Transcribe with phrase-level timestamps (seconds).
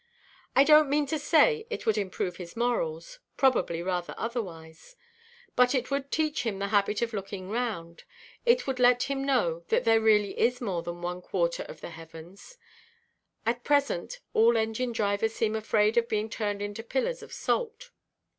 [0.55, 4.95] I donʼt mean to say it would improve his morals—probably rather otherwise;
[5.55, 8.03] but it would teach him the habit of looking round;
[8.43, 11.91] it would let him know that there really is more than one quarter of the
[11.91, 12.57] heavens.
[13.45, 17.91] At present, all engine–drivers seem afraid of being turned into pillars of salt.